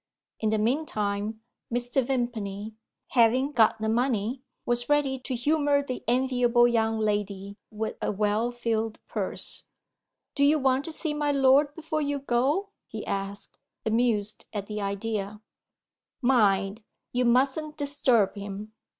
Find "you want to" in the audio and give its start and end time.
10.43-10.91